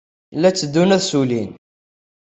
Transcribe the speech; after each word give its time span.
La 0.39 0.49
tteddun 0.51 0.95
ad 0.95 1.01
ssullin. 1.03 1.51